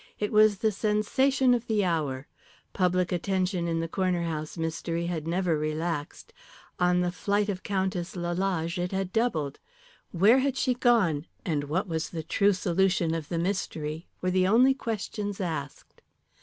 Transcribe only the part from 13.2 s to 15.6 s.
the mystery were the only questions